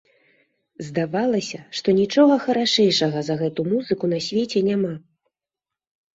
[0.87, 4.93] Здавалася, што нічога харашэйшага за гэту музыку на свеце няма.